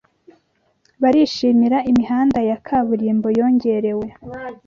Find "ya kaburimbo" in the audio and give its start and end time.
2.49-3.27